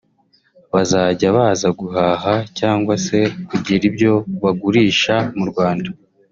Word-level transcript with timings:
bazajya 0.73 1.27
baza 1.37 1.69
guhaha 1.79 2.33
cyangwa 2.59 2.93
se 3.05 3.19
kugira 3.49 3.83
ibyo 3.89 4.13
bagurisha 4.43 5.15
mu 5.37 5.45
Rwanda 5.51 5.89